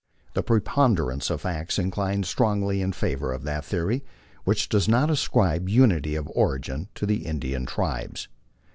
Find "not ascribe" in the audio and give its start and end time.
4.87-5.69